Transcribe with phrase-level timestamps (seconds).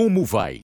[0.00, 0.60] Como vai?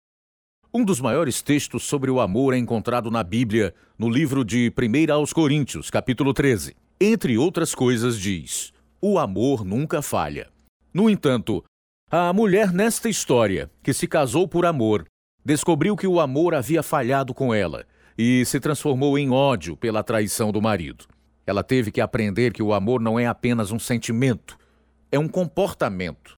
[0.73, 5.13] Um dos maiores textos sobre o amor é encontrado na Bíblia, no livro de 1
[5.13, 6.77] aos Coríntios, capítulo 13.
[7.01, 10.53] Entre outras coisas, diz: O amor nunca falha.
[10.93, 11.65] No entanto,
[12.09, 15.05] a mulher nesta história, que se casou por amor,
[15.45, 17.85] descobriu que o amor havia falhado com ela
[18.17, 21.07] e se transformou em ódio pela traição do marido.
[21.45, 24.57] Ela teve que aprender que o amor não é apenas um sentimento,
[25.11, 26.37] é um comportamento.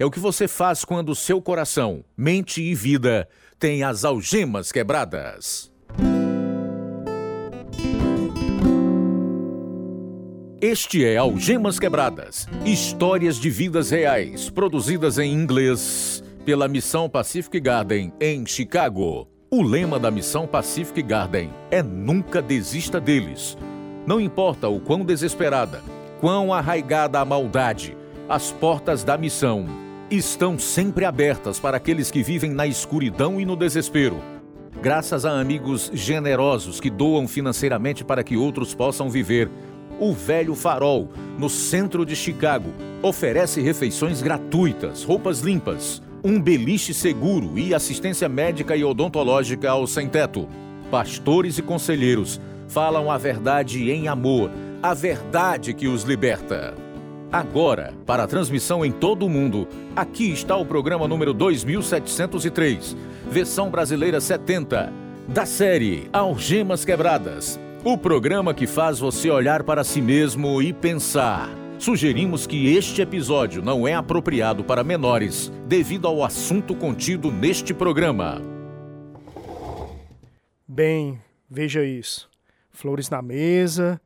[0.00, 3.28] É o que você faz quando seu coração, mente e vida
[3.58, 5.72] têm as algemas quebradas.
[10.60, 18.12] Este é Algemas Quebradas Histórias de vidas reais, produzidas em inglês pela Missão Pacific Garden,
[18.20, 19.26] em Chicago.
[19.50, 23.58] O lema da Missão Pacific Garden é Nunca desista deles.
[24.06, 25.82] Não importa o quão desesperada,
[26.20, 27.96] quão arraigada a maldade,
[28.28, 33.54] as portas da missão estão sempre abertas para aqueles que vivem na escuridão e no
[33.54, 34.22] desespero.
[34.80, 39.50] Graças a amigos generosos que doam financeiramente para que outros possam viver,
[40.00, 47.58] o Velho Farol, no centro de Chicago, oferece refeições gratuitas, roupas limpas, um beliche seguro
[47.58, 50.48] e assistência médica e odontológica ao sem-teto.
[50.90, 54.50] Pastores e conselheiros falam a verdade em amor,
[54.82, 56.87] a verdade que os liberta.
[57.30, 62.96] Agora, para a transmissão em todo o mundo, aqui está o programa número 2703,
[63.30, 64.90] versão brasileira 70,
[65.28, 67.60] da série Algemas Quebradas.
[67.84, 71.50] O programa que faz você olhar para si mesmo e pensar.
[71.78, 78.40] Sugerimos que este episódio não é apropriado para menores, devido ao assunto contido neste programa.
[80.66, 82.26] Bem, veja isso.
[82.70, 84.00] Flores na mesa,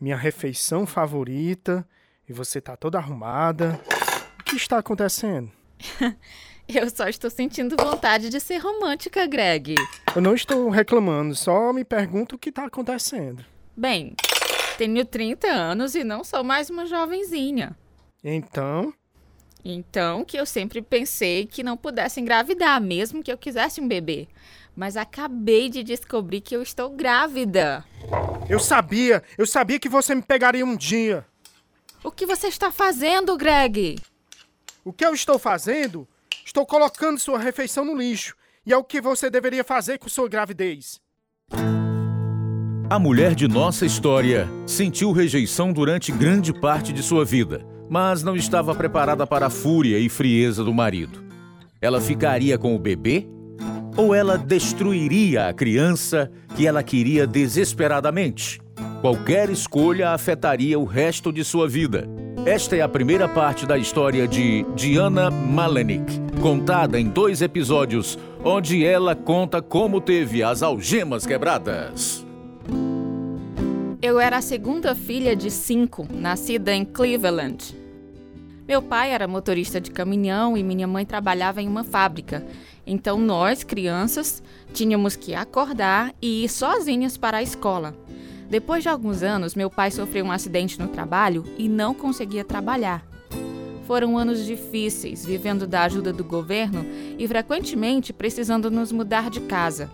[0.00, 1.84] minha refeição favorita
[2.32, 3.78] e você tá toda arrumada.
[4.40, 5.52] O que está acontecendo?
[6.66, 9.74] Eu só estou sentindo vontade de ser romântica, Greg.
[10.14, 13.44] Eu não estou reclamando, só me pergunto o que está acontecendo.
[13.76, 14.14] Bem,
[14.78, 17.76] tenho 30 anos e não sou mais uma jovenzinha.
[18.24, 18.94] Então,
[19.64, 24.28] Então, que eu sempre pensei que não pudesse engravidar, mesmo que eu quisesse um bebê.
[24.74, 27.84] Mas acabei de descobrir que eu estou grávida.
[28.48, 31.26] eu sabia, eu sabia que você me pegaria um dia.
[32.04, 33.96] O que você está fazendo, Greg?
[34.84, 36.08] O que eu estou fazendo?
[36.44, 38.34] Estou colocando sua refeição no lixo.
[38.66, 41.00] E é o que você deveria fazer com sua gravidez.
[42.90, 48.34] A mulher de nossa história sentiu rejeição durante grande parte de sua vida, mas não
[48.34, 51.24] estava preparada para a fúria e frieza do marido.
[51.80, 53.26] Ela ficaria com o bebê?
[53.96, 58.61] Ou ela destruiria a criança que ela queria desesperadamente?
[59.02, 62.08] Qualquer escolha afetaria o resto de sua vida.
[62.46, 68.86] Esta é a primeira parte da história de Diana Malenik, contada em dois episódios, onde
[68.86, 72.24] ela conta como teve as algemas quebradas.
[74.00, 77.76] Eu era a segunda filha de cinco, nascida em Cleveland.
[78.68, 82.46] Meu pai era motorista de caminhão e minha mãe trabalhava em uma fábrica.
[82.86, 84.40] Então nós, crianças,
[84.72, 87.96] tínhamos que acordar e ir sozinhas para a escola.
[88.52, 93.02] Depois de alguns anos, meu pai sofreu um acidente no trabalho e não conseguia trabalhar.
[93.86, 96.84] Foram anos difíceis, vivendo da ajuda do governo
[97.18, 99.90] e frequentemente precisando nos mudar de casa.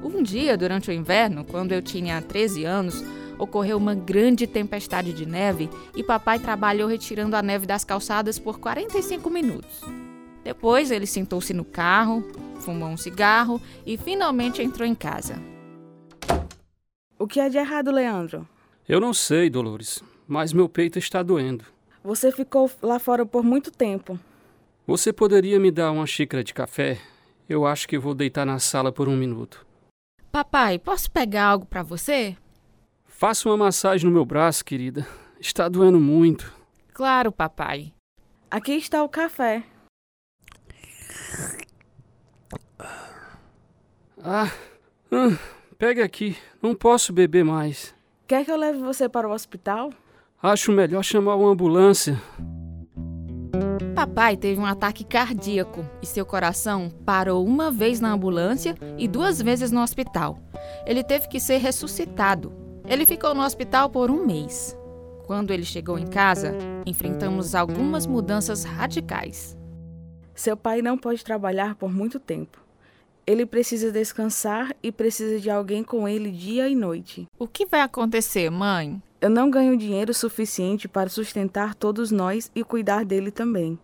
[0.00, 3.02] Um dia, durante o inverno, quando eu tinha 13 anos,
[3.36, 8.60] ocorreu uma grande tempestade de neve e papai trabalhou retirando a neve das calçadas por
[8.60, 9.80] 45 minutos.
[10.44, 12.24] Depois ele sentou-se no carro,
[12.60, 15.50] fumou um cigarro e finalmente entrou em casa.
[17.22, 18.48] O que é de errado, Leandro?
[18.88, 21.64] Eu não sei, Dolores, mas meu peito está doendo.
[22.02, 24.18] Você ficou lá fora por muito tempo.
[24.84, 27.00] Você poderia me dar uma xícara de café?
[27.48, 29.64] Eu acho que vou deitar na sala por um minuto.
[30.32, 32.36] Papai, posso pegar algo para você?
[33.06, 35.06] Faça uma massagem no meu braço, querida.
[35.38, 36.52] Está doendo muito.
[36.92, 37.92] Claro, papai.
[38.50, 39.62] Aqui está o café.
[44.24, 44.50] Ah,
[45.12, 45.36] hum,
[45.82, 46.36] pega aqui.
[46.62, 47.92] Não posso beber mais.
[48.28, 49.92] Quer que eu leve você para o hospital?
[50.40, 52.22] Acho melhor chamar uma ambulância.
[53.92, 59.42] Papai teve um ataque cardíaco e seu coração parou uma vez na ambulância e duas
[59.42, 60.38] vezes no hospital.
[60.86, 62.52] Ele teve que ser ressuscitado.
[62.86, 64.78] Ele ficou no hospital por um mês.
[65.26, 66.54] Quando ele chegou em casa,
[66.86, 69.58] enfrentamos algumas mudanças radicais.
[70.32, 72.62] Seu pai não pode trabalhar por muito tempo.
[73.26, 77.26] Ele precisa descansar e precisa de alguém com ele dia e noite.
[77.38, 79.00] O que vai acontecer, mãe?
[79.20, 83.78] Eu não ganho dinheiro suficiente para sustentar todos nós e cuidar dele também.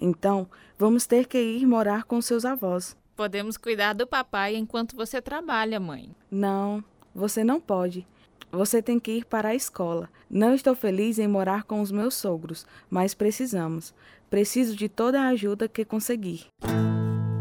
[0.00, 0.48] Então,
[0.78, 2.96] vamos ter que ir morar com seus avós.
[3.16, 6.10] Podemos cuidar do papai enquanto você trabalha, mãe.
[6.30, 6.82] Não,
[7.12, 8.06] você não pode.
[8.52, 10.08] Você tem que ir para a escola.
[10.30, 13.92] Não estou feliz em morar com os meus sogros, mas precisamos.
[14.30, 16.46] Preciso de toda a ajuda que conseguir.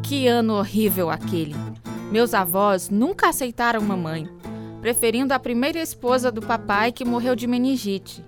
[0.03, 1.55] Que ano horrível aquele!
[2.11, 4.29] Meus avós nunca aceitaram mamãe,
[4.81, 8.23] preferindo a primeira esposa do papai que morreu de meningite.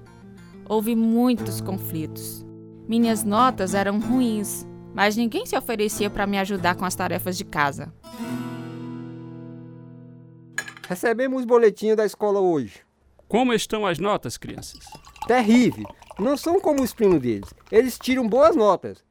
[0.67, 2.45] Houve muitos conflitos.
[2.87, 7.43] Minhas notas eram ruins, mas ninguém se oferecia para me ajudar com as tarefas de
[7.43, 7.93] casa.
[10.87, 12.79] Recebemos o boletim da escola hoje.
[13.27, 14.85] Como estão as notas, crianças?
[15.27, 15.85] Terrível.
[16.17, 17.53] Não são como os primos deles.
[17.69, 19.04] Eles tiram boas notas.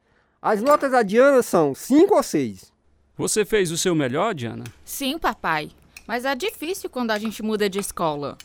[0.47, 2.71] As notas da Diana são 5 ou 6.
[3.17, 4.63] Você fez o seu melhor, Diana?
[4.83, 5.71] Sim, papai.
[6.05, 8.37] Mas é difícil quando a gente muda de escola.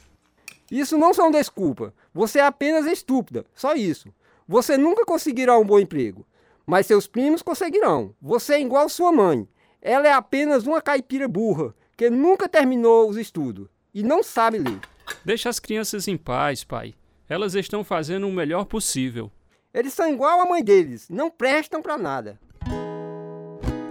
[0.70, 1.92] Isso não são desculpa.
[2.14, 3.44] Você é apenas estúpida.
[3.54, 4.08] Só isso.
[4.48, 6.26] Você nunca conseguirá um bom emprego.
[6.64, 8.14] Mas seus primos conseguirão.
[8.18, 9.46] Você é igual sua mãe.
[9.82, 14.80] Ela é apenas uma caipira burra que nunca terminou os estudos e não sabe ler.
[15.22, 16.94] Deixa as crianças em paz, pai.
[17.28, 19.30] Elas estão fazendo o melhor possível.
[19.72, 22.40] Eles são igual a mãe deles, não prestam para nada.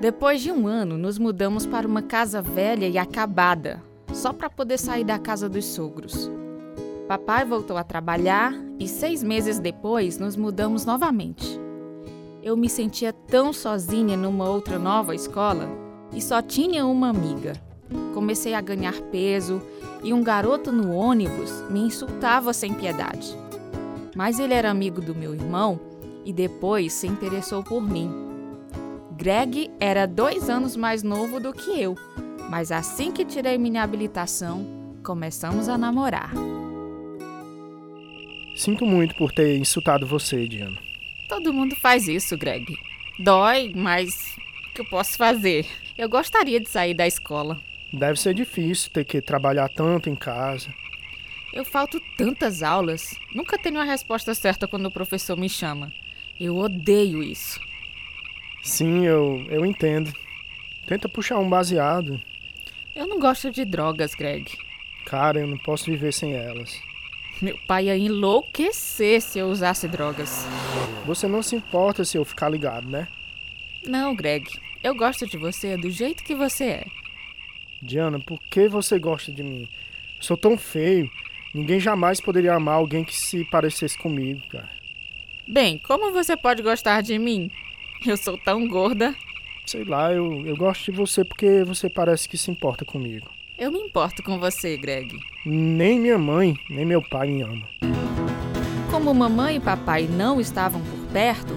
[0.01, 3.81] Depois de um ano, nos mudamos para uma casa velha e acabada,
[4.13, 6.29] só para poder sair da casa dos sogros.
[7.07, 11.59] Papai voltou a trabalhar e seis meses depois nos mudamos novamente.
[12.43, 15.69] Eu me sentia tão sozinha numa outra nova escola
[16.13, 17.53] e só tinha uma amiga.
[18.13, 19.61] Comecei a ganhar peso
[20.03, 23.35] e um garoto no ônibus me insultava sem piedade.
[24.19, 25.79] Mas ele era amigo do meu irmão
[26.25, 28.11] e depois se interessou por mim.
[29.13, 31.95] Greg era dois anos mais novo do que eu,
[32.49, 34.67] mas assim que tirei minha habilitação,
[35.05, 36.33] começamos a namorar.
[38.57, 40.77] Sinto muito por ter insultado você, Diana.
[41.29, 42.75] Todo mundo faz isso, Greg.
[43.23, 44.35] Dói, mas
[44.69, 45.65] o que eu posso fazer?
[45.97, 47.57] Eu gostaria de sair da escola.
[47.93, 50.67] Deve ser difícil ter que trabalhar tanto em casa.
[51.51, 53.15] Eu falto tantas aulas.
[53.33, 55.91] Nunca tenho a resposta certa quando o professor me chama.
[56.39, 57.59] Eu odeio isso.
[58.61, 60.13] Sim, eu, eu entendo.
[60.85, 62.19] Tenta puxar um baseado.
[62.95, 64.57] Eu não gosto de drogas, Greg.
[65.05, 66.79] Cara, eu não posso viver sem elas.
[67.41, 70.45] Meu pai ia enlouquecer se eu usasse drogas.
[71.05, 73.07] Você não se importa se eu ficar ligado, né?
[73.85, 74.45] Não, Greg.
[74.83, 76.85] Eu gosto de você do jeito que você é.
[77.81, 79.69] Diana, por que você gosta de mim?
[80.17, 81.09] Eu sou tão feio.
[81.53, 84.69] Ninguém jamais poderia amar alguém que se parecesse comigo, cara.
[85.47, 87.49] Bem, como você pode gostar de mim?
[88.05, 89.15] Eu sou tão gorda.
[89.65, 93.29] Sei lá, eu, eu gosto de você porque você parece que se importa comigo.
[93.57, 95.19] Eu me importo com você, Greg.
[95.45, 97.67] Nem minha mãe, nem meu pai me amam.
[98.89, 101.53] Como mamãe e papai não estavam por perto,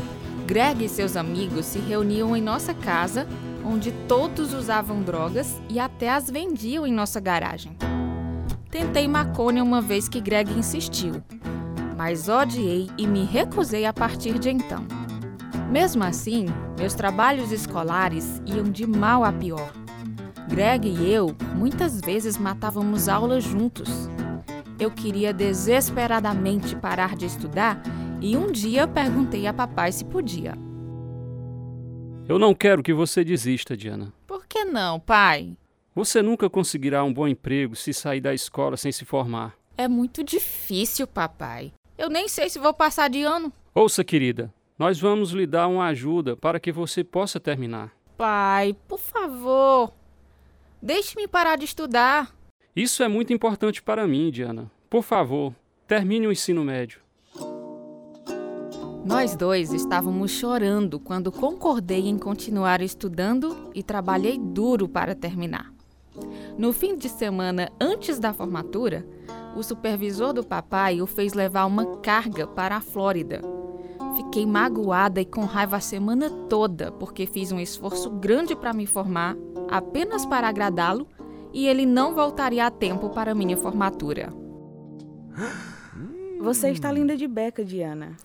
[0.46, 3.26] Greg e seus amigos se reuniam em nossa casa
[3.64, 7.72] onde todos usavam drogas e até as vendiam em nossa garagem.
[8.72, 11.22] Tentei maconha uma vez que Greg insistiu,
[11.94, 14.86] mas odiei e me recusei a partir de então.
[15.70, 16.46] Mesmo assim,
[16.78, 19.70] meus trabalhos escolares iam de mal a pior.
[20.48, 23.90] Greg e eu muitas vezes matávamos aulas juntos.
[24.80, 27.78] Eu queria desesperadamente parar de estudar
[28.22, 30.54] e um dia perguntei a papai se podia.
[32.26, 34.14] Eu não quero que você desista, Diana.
[34.26, 35.58] Por que não, pai?
[35.94, 39.54] Você nunca conseguirá um bom emprego se sair da escola sem se formar.
[39.76, 41.72] É muito difícil, papai.
[41.98, 43.52] Eu nem sei se vou passar de ano.
[43.74, 47.92] Ouça, querida, nós vamos lhe dar uma ajuda para que você possa terminar.
[48.16, 49.92] Pai, por favor.
[50.80, 52.34] Deixe-me parar de estudar.
[52.74, 54.70] Isso é muito importante para mim, Diana.
[54.88, 55.54] Por favor,
[55.86, 57.00] termine o ensino médio.
[59.04, 65.72] Nós dois estávamos chorando quando concordei em continuar estudando e trabalhei duro para terminar.
[66.56, 69.06] No fim de semana antes da formatura,
[69.56, 73.40] o supervisor do papai o fez levar uma carga para a Flórida.
[74.16, 78.86] Fiquei magoada e com raiva a semana toda porque fiz um esforço grande para me
[78.86, 79.36] formar,
[79.70, 81.06] apenas para agradá-lo,
[81.52, 84.32] e ele não voltaria a tempo para minha formatura.
[86.40, 88.16] Você está linda de beca, Diana.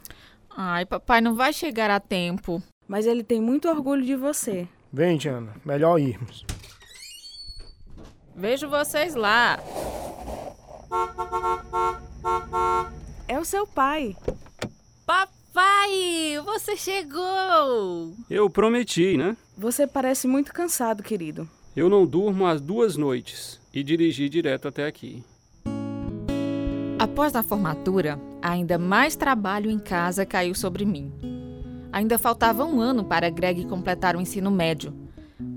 [0.49, 2.61] Ai, papai não vai chegar a tempo.
[2.87, 4.67] Mas ele tem muito orgulho de você.
[4.91, 6.45] Vem, Diana, melhor irmos.
[8.37, 9.59] Vejo vocês lá.
[13.27, 14.15] É o seu pai.
[15.07, 18.13] Papai, você chegou!
[18.29, 19.35] Eu prometi, né?
[19.57, 21.49] Você parece muito cansado, querido.
[21.75, 25.23] Eu não durmo as duas noites e dirigi direto até aqui.
[26.99, 31.11] Após a formatura, ainda mais trabalho em casa caiu sobre mim.
[31.91, 35.06] Ainda faltava um ano para Greg completar o ensino médio.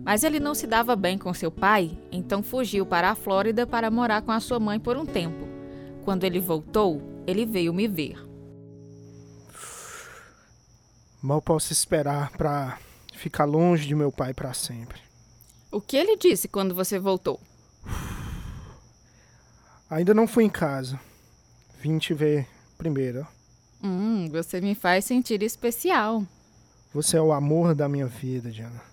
[0.05, 3.91] Mas ele não se dava bem com seu pai, então fugiu para a Flórida para
[3.91, 5.47] morar com a sua mãe por um tempo.
[6.05, 8.19] Quando ele voltou, ele veio me ver.
[11.23, 12.79] Mal posso esperar para
[13.15, 14.99] ficar longe de meu pai para sempre.
[15.71, 17.39] O que ele disse quando você voltou?
[19.91, 20.99] Ainda não fui em casa.
[21.79, 22.47] Vim te ver
[22.79, 23.27] primeiro.
[23.83, 26.25] Hum, você me faz sentir especial.
[26.93, 28.90] Você é o amor da minha vida, Diana.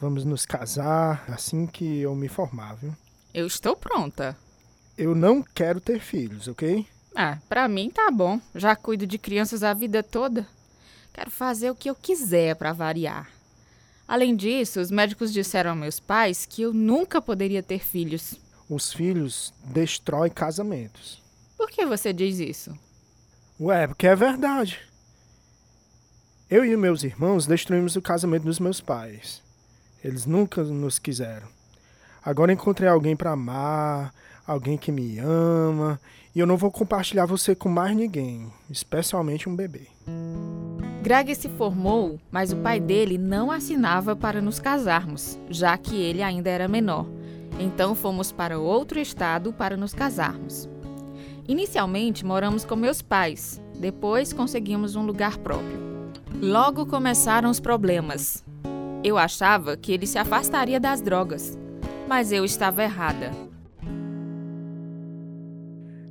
[0.00, 2.96] Vamos nos casar assim que eu me formar, viu?
[3.34, 4.34] Eu estou pronta.
[4.96, 6.86] Eu não quero ter filhos, ok?
[7.14, 8.40] Ah, pra mim tá bom.
[8.54, 10.46] Já cuido de crianças a vida toda.
[11.12, 13.28] Quero fazer o que eu quiser para variar.
[14.08, 18.36] Além disso, os médicos disseram a meus pais que eu nunca poderia ter filhos.
[18.70, 21.22] Os filhos destroem casamentos.
[21.58, 22.76] Por que você diz isso?
[23.60, 24.80] Ué, porque é verdade.
[26.48, 29.42] Eu e meus irmãos destruímos o casamento dos meus pais.
[30.02, 31.46] Eles nunca nos quiseram.
[32.24, 34.12] Agora encontrei alguém para amar,
[34.46, 36.00] alguém que me ama,
[36.34, 39.86] e eu não vou compartilhar você com mais ninguém, especialmente um bebê.
[41.02, 46.22] Greg se formou, mas o pai dele não assinava para nos casarmos, já que ele
[46.22, 47.06] ainda era menor.
[47.58, 50.68] Então fomos para outro estado para nos casarmos.
[51.48, 55.80] Inicialmente moramos com meus pais, depois conseguimos um lugar próprio.
[56.40, 58.44] Logo começaram os problemas.
[59.02, 61.58] Eu achava que ele se afastaria das drogas,
[62.06, 63.30] mas eu estava errada.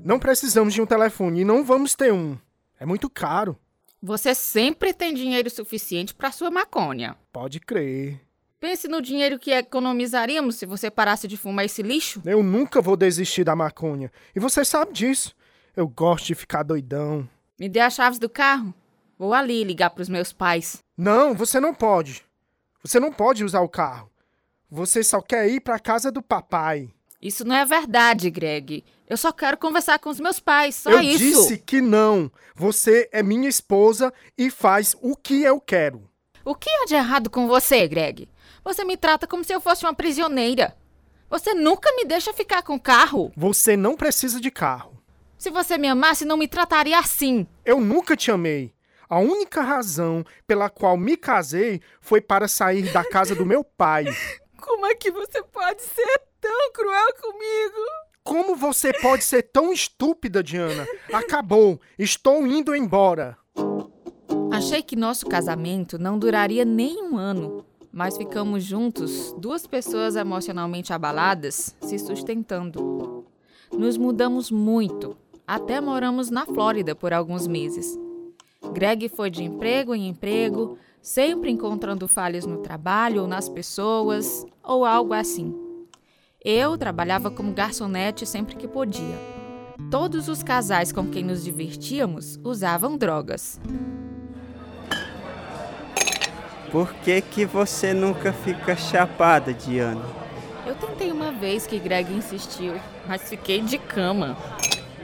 [0.03, 2.35] Não precisamos de um telefone e não vamos ter um.
[2.79, 3.55] É muito caro.
[4.01, 7.15] Você sempre tem dinheiro suficiente para sua maconha.
[7.31, 8.19] Pode crer.
[8.59, 12.23] Pense no dinheiro que economizaríamos se você parasse de fumar esse lixo.
[12.25, 14.11] Eu nunca vou desistir da maconha.
[14.35, 15.35] E você sabe disso.
[15.75, 17.29] Eu gosto de ficar doidão.
[17.59, 18.73] Me dê as chaves do carro.
[19.17, 20.79] Vou ali ligar para os meus pais.
[20.97, 22.27] Não, você não pode.
[22.83, 24.09] Você não pode usar o carro.
[24.69, 26.89] Você só quer ir para a casa do papai.
[27.21, 28.83] Isso não é verdade, Greg.
[29.07, 31.17] Eu só quero conversar com os meus pais, só eu isso.
[31.17, 32.31] disse que não.
[32.55, 36.07] Você é minha esposa e faz o que eu quero.
[36.45, 38.29] O que há de errado com você, Greg?
[38.63, 40.77] Você me trata como se eu fosse uma prisioneira.
[41.29, 43.31] Você nunca me deixa ficar com carro.
[43.35, 44.99] Você não precisa de carro.
[45.37, 47.47] Se você me amasse, não me trataria assim.
[47.65, 48.73] Eu nunca te amei.
[49.09, 54.05] A única razão pela qual me casei foi para sair da casa do meu pai.
[54.61, 57.77] Como é que você pode ser tão cruel comigo?
[58.23, 60.85] Como você pode ser tão estúpida, Diana?
[61.11, 61.81] Acabou.
[61.97, 63.35] Estou indo embora.
[64.51, 70.93] Achei que nosso casamento não duraria nem um ano, mas ficamos juntos, duas pessoas emocionalmente
[70.93, 73.25] abaladas, se sustentando.
[73.71, 77.97] Nos mudamos muito, até moramos na Flórida por alguns meses.
[78.73, 84.85] Greg foi de emprego em emprego, sempre encontrando falhas no trabalho ou nas pessoas, ou
[84.85, 85.55] algo assim.
[86.43, 89.17] Eu trabalhava como garçonete sempre que podia.
[89.89, 93.59] Todos os casais com quem nos divertíamos usavam drogas.
[96.71, 100.05] Por que, que você nunca fica chapada, Diana?
[100.65, 102.75] Eu tentei uma vez que Greg insistiu,
[103.07, 104.37] mas fiquei de cama.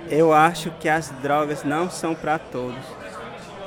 [0.08, 2.86] Eu acho que as drogas não são para todos.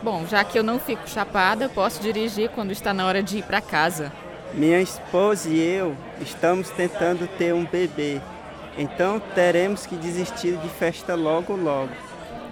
[0.03, 3.43] Bom, já que eu não fico chapada, posso dirigir quando está na hora de ir
[3.43, 4.13] para casa.
[4.55, 8.21] Minha esposa e eu estamos tentando ter um bebê.
[8.77, 11.91] Então teremos que desistir de festa logo logo.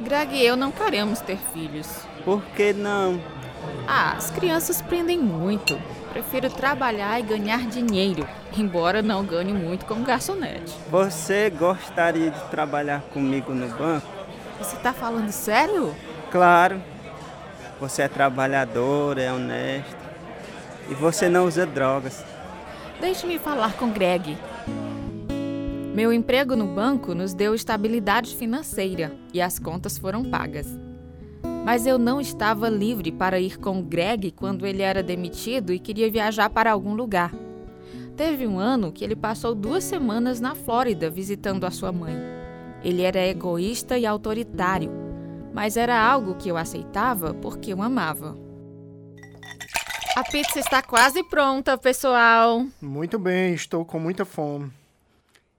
[0.01, 1.89] Greg e eu não queremos ter filhos.
[2.25, 3.21] Por que não?
[3.87, 5.81] Ah, as crianças prendem muito.
[6.13, 8.27] Prefiro trabalhar e ganhar dinheiro,
[8.57, 10.75] embora não ganhe muito como garçonete.
[10.91, 14.07] Você gostaria de trabalhar comigo no banco?
[14.59, 15.95] Você tá falando sério?
[16.31, 16.81] Claro.
[17.81, 19.97] Você é trabalhador, é honesto.
[20.89, 22.25] E você não usa drogas.
[23.01, 24.37] Deixe-me falar com Greg.
[25.95, 30.67] Meu emprego no banco nos deu estabilidade financeira e as contas foram pagas.
[31.65, 36.11] Mas eu não estava livre para ir com Greg quando ele era demitido e queria
[36.11, 37.33] viajar para algum lugar.
[38.17, 42.15] Teve um ano que ele passou duas semanas na Flórida visitando a sua mãe.
[42.83, 44.91] Ele era egoísta e autoritário,
[45.57, 48.37] mas era algo que eu aceitava porque eu amava.
[50.15, 52.67] A pizza está quase pronta, pessoal.
[52.79, 54.71] Muito bem, estou com muita fome.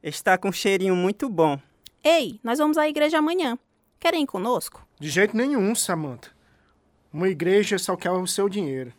[0.03, 1.59] Está com um cheirinho muito bom.
[2.03, 3.57] Ei, nós vamos à igreja amanhã.
[3.99, 4.85] Querem ir conosco?
[4.99, 6.29] De jeito nenhum, Samantha.
[7.11, 8.93] Uma igreja só quer o seu dinheiro.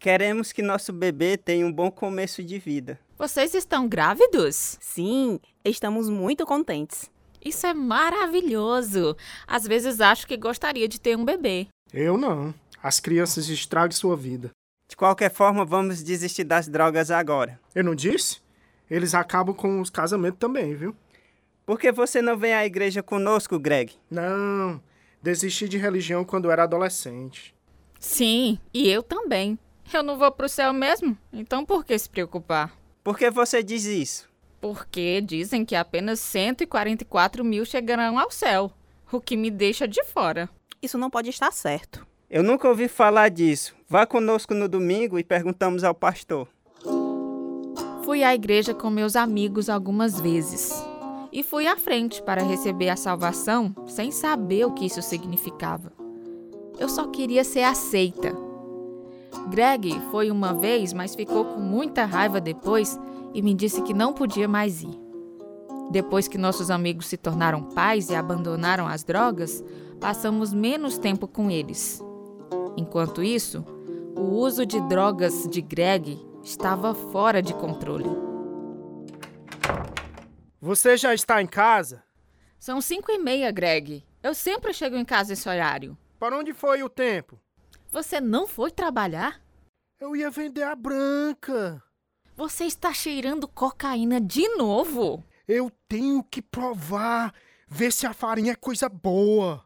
[0.00, 2.98] Queremos que nosso bebê tenha um bom começo de vida.
[3.16, 4.78] Vocês estão grávidos?
[4.80, 7.08] Sim, estamos muito contentes.
[7.44, 9.16] Isso é maravilhoso.
[9.46, 11.68] Às vezes acho que gostaria de ter um bebê.
[11.92, 12.54] Eu não.
[12.82, 14.50] As crianças estragam sua vida.
[14.88, 17.60] De qualquer forma, vamos desistir das drogas agora.
[17.74, 18.40] Eu não disse?
[18.90, 20.94] Eles acabam com os casamentos também, viu?
[21.66, 23.94] Por que você não vem à igreja conosco, Greg?
[24.10, 24.80] Não.
[25.22, 27.54] Desisti de religião quando era adolescente.
[27.98, 29.58] Sim, e eu também.
[29.92, 32.76] Eu não vou pro céu mesmo, então por que se preocupar?
[33.02, 34.28] Por que você diz isso?
[34.64, 38.72] Porque dizem que apenas 144 mil chegarão ao céu,
[39.12, 40.48] o que me deixa de fora.
[40.80, 42.06] Isso não pode estar certo.
[42.30, 43.76] Eu nunca ouvi falar disso.
[43.86, 46.48] Vá conosco no domingo e perguntamos ao pastor.
[48.06, 50.72] Fui à igreja com meus amigos algumas vezes
[51.30, 55.92] e fui à frente para receber a salvação sem saber o que isso significava.
[56.78, 58.34] Eu só queria ser aceita.
[59.50, 62.98] Greg foi uma vez, mas ficou com muita raiva depois
[63.34, 64.98] e me disse que não podia mais ir.
[65.90, 69.62] Depois que nossos amigos se tornaram pais e abandonaram as drogas,
[70.00, 72.00] passamos menos tempo com eles.
[72.76, 73.64] Enquanto isso,
[74.16, 78.08] o uso de drogas de Greg estava fora de controle.
[80.60, 82.02] Você já está em casa?
[82.58, 84.02] São cinco e meia, Greg.
[84.22, 85.98] Eu sempre chego em casa esse horário.
[86.18, 87.38] Para onde foi o tempo?
[87.92, 89.42] Você não foi trabalhar?
[90.00, 91.83] Eu ia vender a branca.
[92.36, 95.22] Você está cheirando cocaína de novo?
[95.46, 97.32] Eu tenho que provar.
[97.68, 99.64] Ver se a farinha é coisa boa.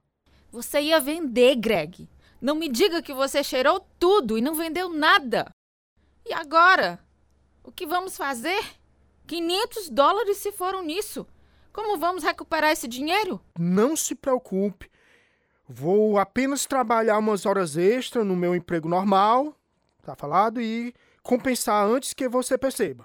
[0.52, 2.06] Você ia vender, Greg.
[2.40, 5.50] Não me diga que você cheirou tudo e não vendeu nada.
[6.26, 7.00] E agora?
[7.64, 8.62] O que vamos fazer?
[9.26, 11.26] 500 dólares se foram nisso.
[11.72, 13.40] Como vamos recuperar esse dinheiro?
[13.58, 14.90] Não se preocupe.
[15.66, 19.54] Vou apenas trabalhar umas horas extras no meu emprego normal,
[20.02, 20.94] tá falado, e
[21.28, 23.04] compensar antes que você perceba.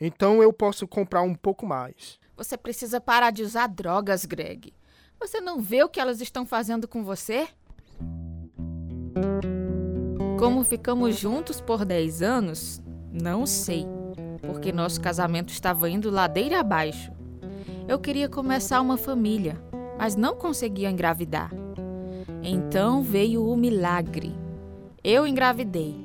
[0.00, 2.18] Então eu posso comprar um pouco mais.
[2.36, 4.74] Você precisa parar de usar drogas, Greg.
[5.20, 7.46] Você não vê o que elas estão fazendo com você?
[10.36, 12.82] Como ficamos juntos por 10 anos,
[13.12, 13.86] não sei,
[14.48, 17.12] porque nosso casamento estava indo ladeira abaixo.
[17.86, 19.62] Eu queria começar uma família,
[19.96, 21.52] mas não conseguia engravidar.
[22.42, 24.34] Então veio o milagre.
[25.04, 26.03] Eu engravidei.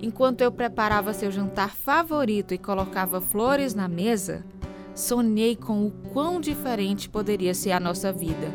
[0.00, 4.44] Enquanto eu preparava seu jantar favorito e colocava flores na mesa,
[4.94, 8.52] sonhei com o quão diferente poderia ser a nossa vida.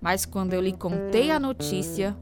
[0.00, 2.16] Mas quando eu lhe contei a notícia,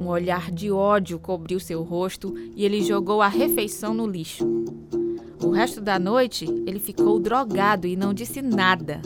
[0.00, 4.46] um olhar de ódio cobriu seu rosto e ele jogou a refeição no lixo.
[5.42, 9.00] O resto da noite, ele ficou drogado e não disse nada,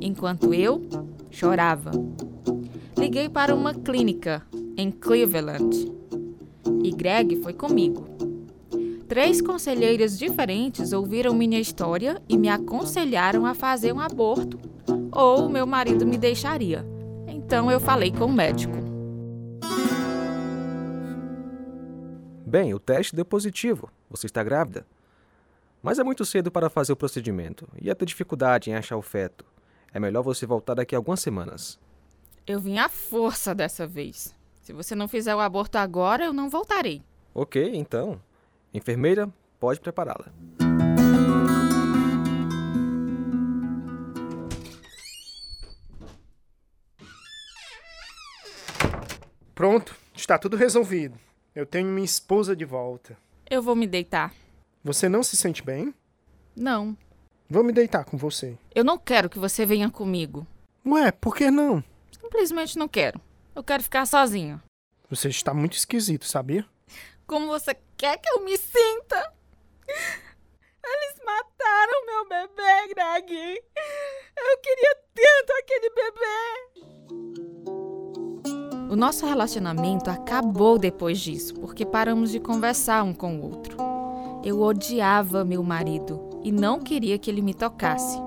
[0.00, 0.82] enquanto eu
[1.30, 1.90] chorava.
[2.96, 4.42] Liguei para uma clínica
[4.76, 5.92] em Cleveland
[6.82, 8.13] e Greg foi comigo.
[9.14, 14.58] Três conselheiras diferentes ouviram minha história e me aconselharam a fazer um aborto
[15.12, 16.84] ou meu marido me deixaria.
[17.28, 18.74] Então eu falei com o médico.
[22.44, 23.88] Bem, o teste deu positivo.
[24.10, 24.84] Você está grávida.
[25.80, 27.68] Mas é muito cedo para fazer o procedimento.
[27.80, 29.44] Ia ter dificuldade em achar o feto.
[29.92, 31.78] É melhor você voltar daqui a algumas semanas.
[32.44, 34.34] Eu vim à força dessa vez.
[34.60, 37.00] Se você não fizer o aborto agora, eu não voltarei.
[37.32, 38.20] Ok, então.
[38.74, 40.26] Enfermeira, pode prepará-la.
[49.54, 51.16] Pronto, está tudo resolvido.
[51.54, 53.16] Eu tenho minha esposa de volta.
[53.48, 54.34] Eu vou me deitar.
[54.82, 55.94] Você não se sente bem?
[56.56, 56.96] Não.
[57.48, 58.58] Vou me deitar com você.
[58.74, 60.44] Eu não quero que você venha comigo.
[60.84, 61.82] Ué, por que não?
[62.20, 63.20] Simplesmente não quero.
[63.54, 64.60] Eu quero ficar sozinha.
[65.08, 66.66] Você está muito esquisito, sabia?
[67.24, 69.32] Como você quer que eu me sinta?
[70.86, 73.62] Eles mataram meu bebê, Greg.
[74.36, 76.74] Eu queria tanto aquele bebê.
[78.90, 83.76] O nosso relacionamento acabou depois disso, porque paramos de conversar um com o outro.
[84.44, 88.18] Eu odiava meu marido e não queria que ele me tocasse.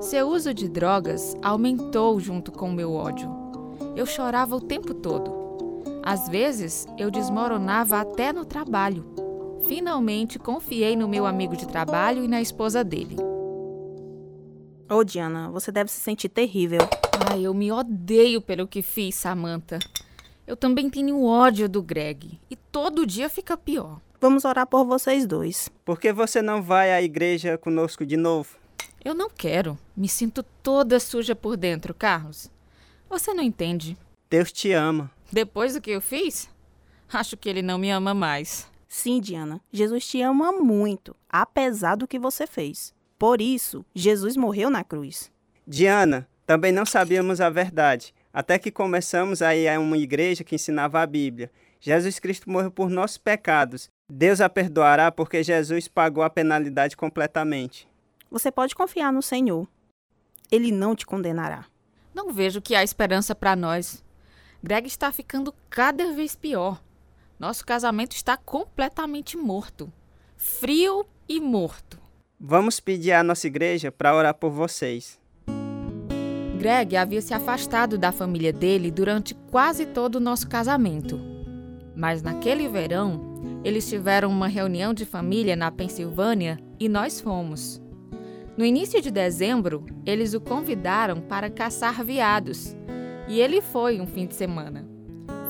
[0.00, 3.28] Seu uso de drogas aumentou junto com o meu ódio.
[3.96, 5.35] Eu chorava o tempo todo.
[6.06, 9.04] Às vezes, eu desmoronava até no trabalho.
[9.66, 13.16] Finalmente confiei no meu amigo de trabalho e na esposa dele.
[14.88, 16.78] Ô, Diana, você deve se sentir terrível.
[17.28, 19.80] Ai, eu me odeio pelo que fiz, Samantha.
[20.46, 22.38] Eu também tenho ódio do Greg.
[22.48, 24.00] E todo dia fica pior.
[24.20, 25.68] Vamos orar por vocês dois.
[25.84, 28.56] Por que você não vai à igreja conosco de novo?
[29.04, 29.76] Eu não quero.
[29.96, 32.48] Me sinto toda suja por dentro, Carlos.
[33.10, 33.98] Você não entende.
[34.30, 35.10] Deus te ama.
[35.32, 36.48] Depois do que eu fiz,
[37.12, 38.70] acho que ele não me ama mais.
[38.88, 42.94] Sim, Diana, Jesus te ama muito, apesar do que você fez.
[43.18, 45.30] Por isso, Jesus morreu na cruz.
[45.66, 50.54] Diana, Também não sabíamos a verdade, até que começamos a ir a uma igreja que
[50.54, 51.50] ensinava a Bíblia.
[51.80, 53.88] Jesus Cristo morreu por nossos pecados.
[54.08, 57.88] Deus a perdoará porque Jesus pagou a penalidade completamente.
[58.30, 59.66] Você pode confiar no Senhor.
[60.50, 61.66] Ele não te condenará.
[62.14, 64.04] Não vejo que há esperança para nós.
[64.62, 66.82] Greg está ficando cada vez pior.
[67.38, 69.92] Nosso casamento está completamente morto.
[70.36, 71.98] Frio e morto.
[72.38, 75.18] Vamos pedir à nossa igreja para orar por vocês.
[76.58, 81.20] Greg havia se afastado da família dele durante quase todo o nosso casamento.
[81.94, 87.80] Mas naquele verão, eles tiveram uma reunião de família na Pensilvânia e nós fomos.
[88.56, 92.74] No início de dezembro, eles o convidaram para caçar veados
[93.28, 94.86] e ele foi um fim de semana.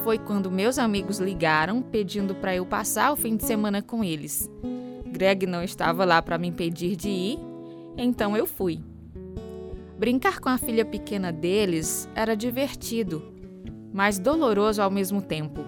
[0.03, 4.51] Foi quando meus amigos ligaram pedindo para eu passar o fim de semana com eles.
[5.07, 7.39] Greg não estava lá para me impedir de ir,
[7.97, 8.81] então eu fui.
[9.99, 13.23] Brincar com a filha pequena deles era divertido,
[13.93, 15.65] mas doloroso ao mesmo tempo.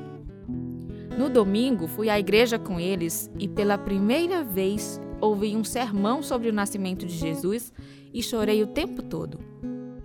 [1.19, 6.49] No domingo, fui à igreja com eles e pela primeira vez ouvi um sermão sobre
[6.49, 7.73] o nascimento de Jesus
[8.13, 9.41] e chorei o tempo todo.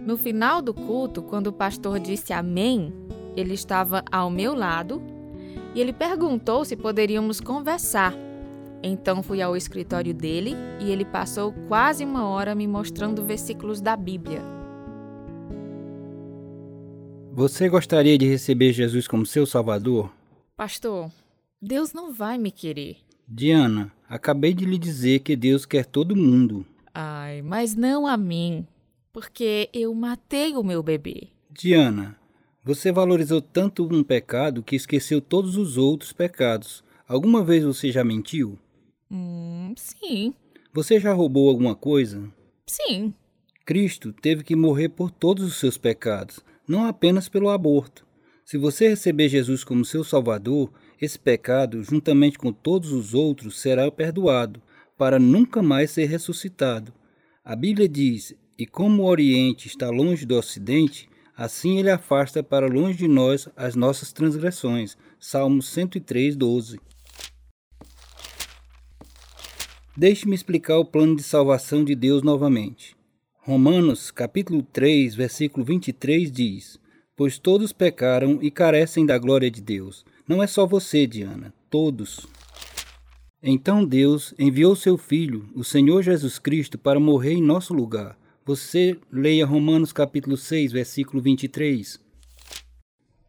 [0.05, 2.93] No final do culto, quando o pastor disse amém,
[3.35, 5.01] ele estava ao meu lado
[5.73, 8.13] e ele perguntou se poderíamos conversar
[8.85, 13.95] então fui ao escritório dele e ele passou quase uma hora me mostrando versículos da
[13.95, 14.41] Bíblia.
[17.31, 20.11] Você gostaria de receber Jesus como seu Salvador?
[20.55, 21.09] Pastor,
[21.61, 22.97] Deus não vai me querer.
[23.25, 26.65] Diana, acabei de lhe dizer que Deus quer todo mundo.
[26.93, 28.67] Ai, mas não a mim,
[29.13, 31.29] porque eu matei o meu bebê.
[31.51, 32.17] Diana,
[32.63, 36.83] você valorizou tanto um pecado que esqueceu todos os outros pecados.
[37.07, 38.57] Alguma vez você já mentiu?
[39.11, 40.33] Hum, sim.
[40.73, 42.27] Você já roubou alguma coisa?
[42.65, 43.13] Sim.
[43.63, 48.05] Cristo teve que morrer por todos os seus pecados, não apenas pelo aborto.
[48.43, 53.89] Se você receber Jesus como seu Salvador, esse pecado, juntamente com todos os outros, será
[53.91, 54.61] perdoado,
[54.97, 56.91] para nunca mais ser ressuscitado.
[57.45, 62.67] A Bíblia diz: E como o Oriente está longe do Ocidente, assim ele afasta para
[62.67, 64.95] longe de nós as nossas transgressões.
[65.19, 66.79] Salmos 103, 12.
[69.97, 72.95] Deixe-me explicar o plano de salvação de Deus novamente.
[73.39, 76.79] Romanos, capítulo 3, versículo 23 diz:
[77.15, 80.05] Pois todos pecaram e carecem da glória de Deus.
[80.27, 82.27] Não é só você, Diana, todos.
[83.41, 88.17] Então Deus enviou seu Filho, o Senhor Jesus Cristo, para morrer em nosso lugar.
[88.45, 91.97] Você leia Romanos capítulo 6, versículo 23.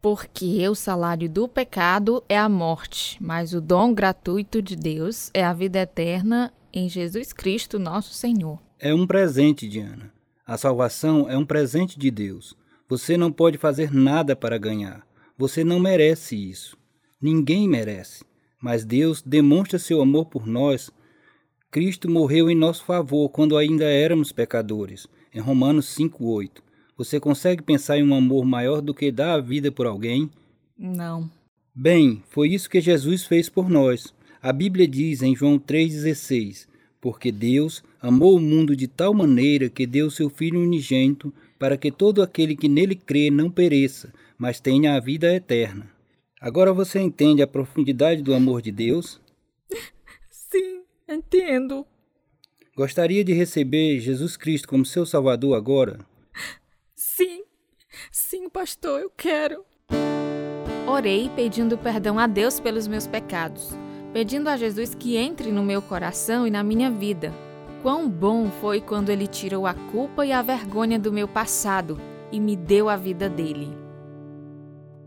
[0.01, 5.41] Porque o salário do pecado é a morte, mas o dom gratuito de Deus é
[5.41, 8.61] a vida eterna em Jesus Cristo, nosso Senhor.
[8.77, 10.11] É um presente, Diana.
[10.45, 12.53] A salvação é um presente de Deus.
[12.89, 15.07] Você não pode fazer nada para ganhar.
[15.37, 16.77] Você não merece isso.
[17.21, 18.25] Ninguém merece.
[18.61, 20.91] Mas Deus demonstra seu amor por nós.
[21.75, 25.07] Cristo morreu em nosso favor quando ainda éramos pecadores.
[25.33, 26.63] Em Romanos 5:8.
[26.97, 30.29] Você consegue pensar em um amor maior do que dar a vida por alguém?
[30.79, 31.29] Não.
[31.75, 34.13] Bem, foi isso que Jesus fez por nós.
[34.41, 36.65] A Bíblia diz em João 3,16:
[37.01, 41.91] Porque Deus amou o mundo de tal maneira que deu seu Filho unigênito, para que
[41.91, 45.89] todo aquele que nele crê não pereça, mas tenha a vida eterna.
[46.39, 49.19] Agora você entende a profundidade do amor de Deus?
[51.07, 51.85] Entendo.
[52.75, 55.99] Gostaria de receber Jesus Cristo como seu Salvador agora?
[56.95, 57.43] Sim,
[58.11, 59.63] sim, pastor, eu quero.
[60.87, 63.69] Orei pedindo perdão a Deus pelos meus pecados,
[64.13, 67.33] pedindo a Jesus que entre no meu coração e na minha vida.
[67.81, 71.99] Quão bom foi quando ele tirou a culpa e a vergonha do meu passado
[72.31, 73.69] e me deu a vida dele.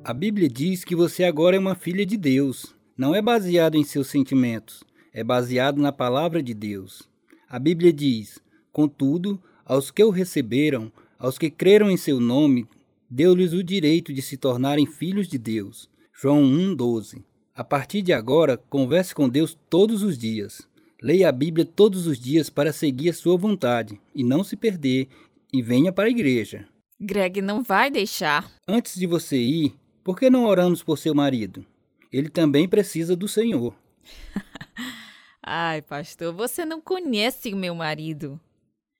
[0.04, 2.74] A Bíblia diz que você agora é uma filha de Deus.
[2.96, 4.82] Não é baseado em seus sentimentos,
[5.18, 7.08] é baseado na palavra de Deus.
[7.48, 8.38] A Bíblia diz:
[8.72, 12.68] Contudo, aos que o receberam, aos que creram em seu nome,
[13.10, 15.90] deu-lhes o direito de se tornarem filhos de Deus.
[16.14, 17.24] João 1,12.
[17.52, 20.68] A partir de agora, converse com Deus todos os dias.
[21.02, 25.08] Leia a Bíblia todos os dias para seguir a sua vontade e não se perder,
[25.52, 26.68] e venha para a igreja.
[27.00, 28.48] Greg não vai deixar.
[28.68, 31.66] Antes de você ir, por que não oramos por seu marido?
[32.12, 33.74] Ele também precisa do Senhor.
[35.50, 38.38] Ai, pastor, você não conhece o meu marido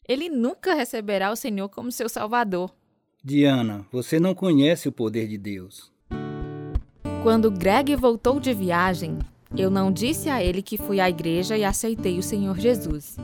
[0.09, 2.75] ele nunca receberá o Senhor como seu Salvador.
[3.23, 5.93] Diana, você não conhece o poder de Deus.
[7.23, 9.19] Quando Greg voltou de viagem,
[9.55, 13.19] eu não disse a ele que fui à igreja e aceitei o Senhor Jesus.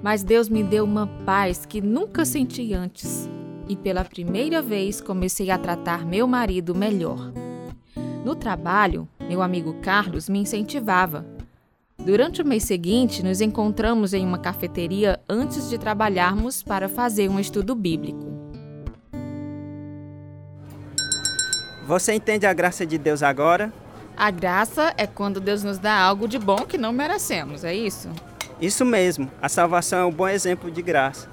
[0.00, 3.28] Mas Deus me deu uma paz que nunca senti antes.
[3.68, 7.32] e pela primeira vez comecei a tratar meu marido melhor.
[8.24, 11.24] No trabalho, meu amigo Carlos me incentivava.
[12.04, 17.38] Durante o mês seguinte, nos encontramos em uma cafeteria antes de trabalharmos para fazer um
[17.38, 18.26] estudo bíblico.
[21.86, 23.72] Você entende a graça de Deus agora?
[24.16, 28.08] A graça é quando Deus nos dá algo de bom que não merecemos, é isso?
[28.60, 31.28] Isso mesmo, a salvação é um bom exemplo de graça.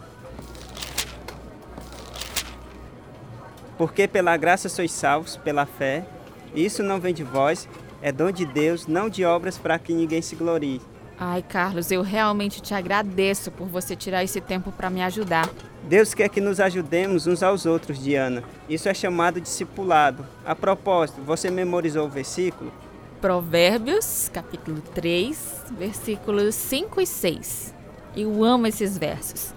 [3.75, 6.05] Porque pela graça sois salvos, pela fé.
[6.53, 7.67] Isso não vem de vós,
[8.01, 10.81] é dom de Deus, não de obras para que ninguém se glorie.
[11.21, 15.49] Ai, Carlos, eu realmente te agradeço por você tirar esse tempo para me ajudar.
[15.83, 18.41] Deus quer que nos ajudemos uns aos outros, Diana.
[18.69, 20.25] Isso é chamado discipulado.
[20.45, 22.71] A propósito, você memorizou o versículo?
[23.19, 27.75] Provérbios, capítulo 3, versículos 5 e 6.
[28.15, 29.53] Eu amo esses versos.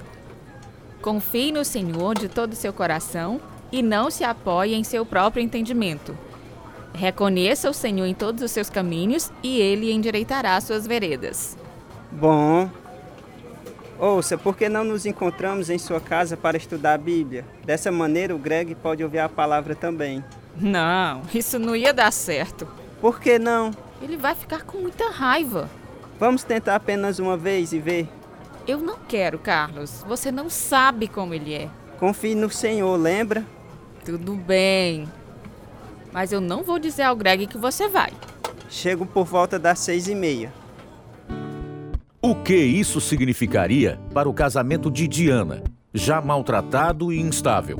[1.01, 5.43] Confie no Senhor de todo o seu coração e não se apoie em seu próprio
[5.43, 6.17] entendimento.
[6.95, 11.57] Reconheça o Senhor em todos os seus caminhos e ele endireitará suas veredas.
[12.11, 12.69] Bom.
[13.99, 17.45] Ouça, por que não nos encontramos em sua casa para estudar a Bíblia?
[17.65, 20.23] Dessa maneira, o Greg pode ouvir a palavra também.
[20.57, 22.67] Não, isso não ia dar certo.
[23.01, 23.71] Por que não?
[24.03, 25.71] Ele vai ficar com muita raiva.
[26.19, 28.09] Vamos tentar apenas uma vez e ver.
[28.67, 30.05] Eu não quero, Carlos.
[30.07, 31.69] Você não sabe como ele é.
[31.99, 33.45] Confie no Senhor, lembra?
[34.05, 35.09] Tudo bem.
[36.13, 38.11] Mas eu não vou dizer ao Greg que você vai.
[38.69, 40.53] Chego por volta das seis e meia.
[42.21, 47.79] O que isso significaria para o casamento de Diana, já maltratado e instável?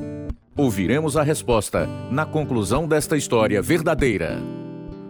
[0.57, 4.39] Ouviremos a resposta na conclusão desta história verdadeira.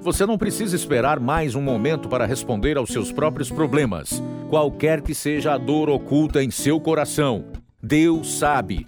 [0.03, 5.15] Você não precisa esperar mais um momento para responder aos seus próprios problemas, qualquer que
[5.15, 7.45] seja a dor oculta em seu coração.
[7.83, 8.87] Deus sabe